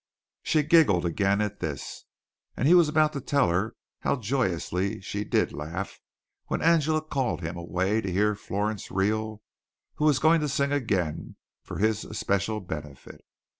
She 0.41 0.63
giggled 0.63 1.05
again 1.05 1.41
at 1.41 1.59
this, 1.59 2.05
and 2.57 2.67
he 2.67 2.73
was 2.73 2.89
about 2.89 3.13
to 3.13 3.21
tell 3.21 3.49
her 3.51 3.75
how 3.99 4.15
joyously 4.15 4.99
she 4.99 5.23
did 5.23 5.53
laugh 5.53 5.99
when 6.47 6.59
Angela 6.59 7.01
called 7.03 7.41
him 7.41 7.55
away 7.55 8.01
to 8.01 8.11
hear 8.11 8.33
Florence 8.33 8.89
Reel, 8.89 9.43
who 9.97 10.05
was 10.05 10.17
going 10.17 10.41
to 10.41 10.49
sing 10.49 10.71
again 10.71 11.35
for 11.61 11.77
his 11.77 12.03
especial 12.03 12.61
benefit. 12.61 13.23